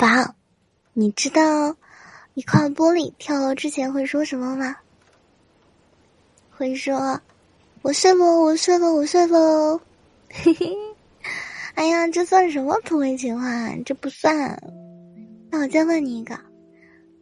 [0.00, 0.34] 宝，
[0.94, 1.76] 你知道
[2.32, 4.74] 一块玻璃跳楼之前会说什么吗？
[6.50, 7.20] 会说
[7.82, 9.78] ：“我睡了，我睡了，我睡了。
[10.32, 10.74] ”嘿嘿，
[11.74, 13.76] 哎呀，这算什么土味情话？
[13.84, 14.58] 这不算。
[15.50, 16.40] 那我再问你一个，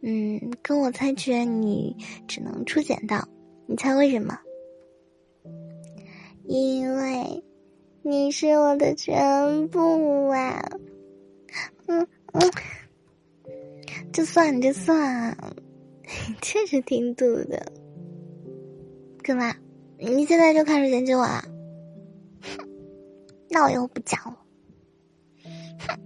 [0.01, 1.97] 嗯，跟我猜拳，你
[2.29, 3.27] 只能出剪刀，
[3.65, 4.39] 你猜为什么？
[6.45, 7.43] 因为
[8.03, 10.63] 你是我的全部啊！
[11.87, 12.07] 嗯
[14.19, 15.37] 就，算这算，
[16.43, 17.71] 确实挺堵的。
[19.23, 19.55] 干嘛？
[19.97, 21.41] 你现在就开始研究我了？
[22.41, 22.67] 哼，
[23.49, 24.37] 那我以后不讲了。
[25.87, 25.97] 哼，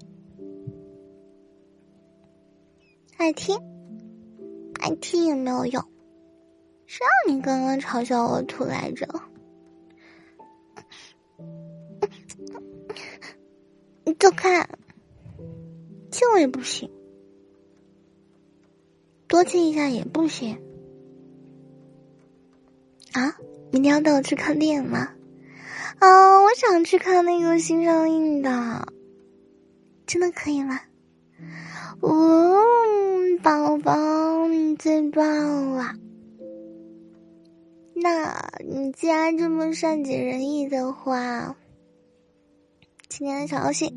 [3.17, 3.57] 爱听，
[4.79, 5.83] 爱听也没有用。
[6.85, 9.07] 谁让你刚刚嘲笑我土来着？
[14.05, 14.67] 你走开！
[16.11, 16.87] 亲我也不行，
[19.33, 20.61] 多亲一下也不行。
[23.13, 23.35] 啊，
[23.71, 25.09] 明天要带我去看电影吗？
[25.97, 28.93] 啊，我想去看那个新上映的，
[30.05, 30.79] 真的可以吗？
[32.03, 35.95] 嗯，宝宝你最棒了。
[37.95, 41.55] 那你既然这么善解人意的话。
[43.09, 43.95] 今天的小游戏，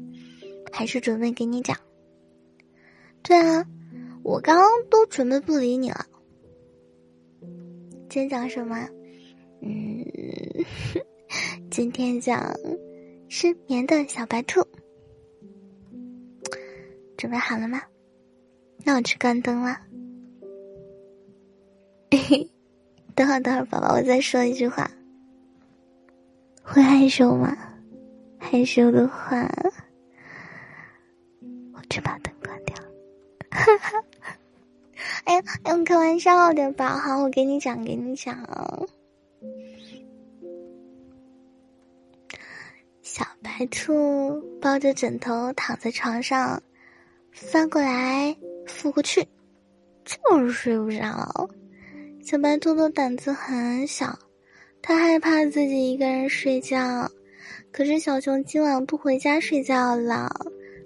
[0.72, 1.76] 还是准备给你讲。
[3.22, 3.66] 对啊，
[4.26, 6.04] 我刚刚都准备不理你了。
[8.10, 8.76] 今天讲什么？
[9.62, 10.04] 嗯，
[11.70, 12.52] 今天讲
[13.28, 14.66] 失眠的小白兔。
[17.16, 17.80] 准备好了吗？
[18.84, 19.80] 那我去关灯了。
[23.14, 24.90] 等会儿等会儿，宝宝，我再说一句话。
[26.64, 27.56] 会害羞吗？
[28.40, 29.48] 害羞的话，
[31.72, 32.76] 我去把灯关掉。
[33.52, 34.04] 哈哈，
[35.26, 36.98] 哎呀，哎呀，开玩笑的吧？
[36.98, 38.36] 好，我给你讲，给你讲。
[43.02, 46.62] 小白兔抱着枕头躺在床上，
[47.32, 49.26] 翻过来覆过去，
[50.04, 51.50] 就是睡不着。
[52.22, 54.16] 小白兔的胆子很小，
[54.80, 57.10] 它害怕自己一个人睡觉。
[57.72, 60.30] 可是小熊今晚不回家睡觉了，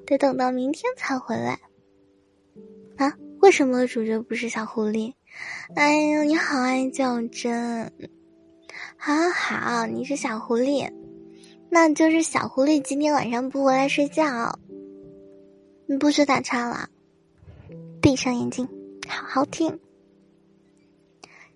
[0.07, 1.59] 得等到明天才回来。
[3.41, 5.15] 为什么主角不是小狐狸？
[5.75, 7.91] 哎呀，你好爱较真！
[8.99, 10.93] 好好好，你是小狐狸，
[11.71, 14.59] 那就是小狐狸今天晚上不回来睡觉。
[15.87, 16.91] 你不许打岔了，
[18.03, 18.69] 闭上眼睛，
[19.09, 19.81] 好好听。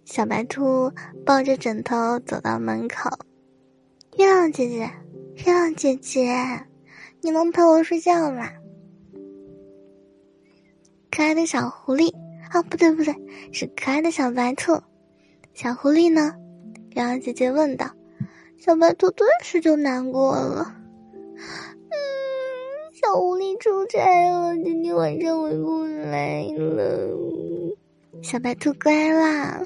[0.07, 0.91] 小白兔
[1.27, 3.11] 抱着枕头走到门口，
[4.17, 4.91] 月亮姐姐。
[5.37, 6.67] 月亮姐姐，
[7.21, 8.49] 你能陪我睡觉吗？
[11.15, 12.13] 可爱的小狐狸，
[12.51, 13.15] 啊，不对不对，
[13.53, 14.73] 是可爱的小白兔。
[15.53, 16.35] 小狐狸呢？
[16.91, 17.89] 月亮姐姐问道。
[18.59, 20.75] 小白兔顿时就难过了。
[21.37, 21.95] 嗯，
[23.01, 27.17] 小狐狸出差了，今天晚上回不来了。
[28.21, 29.63] 小白兔乖啦，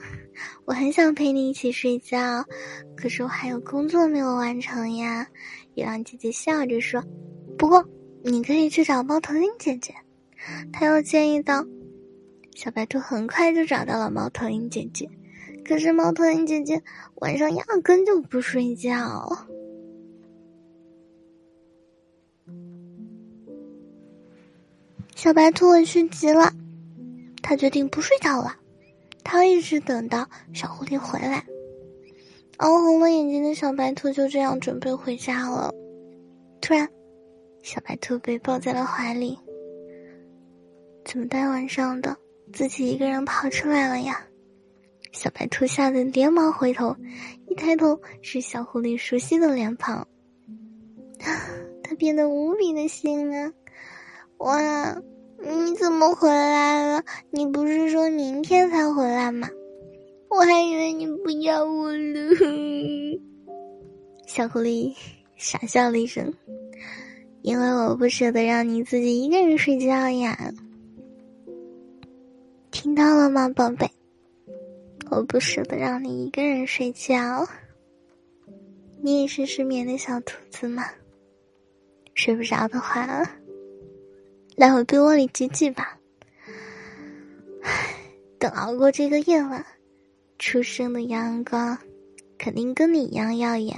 [0.66, 2.44] 我很想陪你一起睡觉，
[2.94, 5.26] 可是我还有工作没有完成呀。
[5.76, 7.02] 月亮姐姐笑着说
[7.56, 7.82] ：“不过
[8.22, 9.94] 你可以去找猫头鹰姐姐。”
[10.72, 11.64] 他又建议道
[12.54, 15.08] ：“小白兔很快就找到了猫头鹰姐姐，
[15.64, 16.82] 可是猫头鹰姐姐
[17.16, 19.46] 晚上压根就不睡觉。”
[25.14, 26.52] 小白兔委屈极了，
[27.42, 28.54] 他决定不睡觉了，
[29.24, 31.44] 他一直等到小狐狸回来。
[32.58, 35.72] 熬红了眼睛的小白兔就这样准备回家了。
[36.60, 36.88] 突然，
[37.62, 39.36] 小白兔被抱在了怀里。
[41.08, 42.14] 怎么大晚上的，
[42.52, 44.26] 自己一个人跑出来了呀？
[45.10, 46.94] 小白兔吓得连忙回头，
[47.46, 50.06] 一抬头是小狐狸熟悉的脸庞。
[51.82, 53.50] 他变得无比的心啊！
[54.36, 55.00] 哇，
[55.42, 57.02] 你怎么回来了？
[57.30, 59.48] 你不是说明天才回来吗？
[60.28, 62.34] 我还以为你不要我了，
[64.26, 64.94] 小狐狸
[65.36, 66.34] 傻笑了一声，
[67.40, 70.52] 因为我不舍得让你自己一个人睡觉呀。
[72.80, 73.90] 听到了吗，宝贝？
[75.10, 77.44] 我不舍得让你一个人睡觉。
[79.02, 80.84] 你也是失眠的小兔子吗？
[82.14, 83.28] 睡不着的话，
[84.54, 85.98] 来我被窝里挤挤吧。
[87.62, 87.96] 唉，
[88.38, 89.66] 等熬过这个夜晚。
[90.38, 91.76] 初升的阳光，
[92.38, 93.76] 肯定跟你一样耀眼。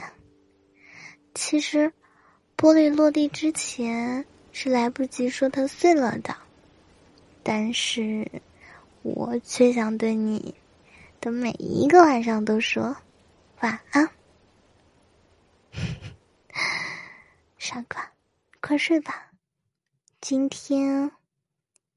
[1.34, 1.90] 其实，
[2.54, 6.36] 玻璃落地之前是来不及说它碎了的。
[7.42, 8.30] 但是
[9.02, 10.54] 我却想对你
[11.20, 12.96] 的每一个晚上都说
[13.60, 14.10] 晚安，
[17.58, 18.12] 傻瓜，
[18.60, 19.30] 快睡吧，
[20.20, 21.10] 今天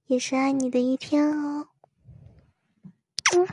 [0.08, 1.68] 也是爱你的一天哦。
[3.36, 3.48] 嗯。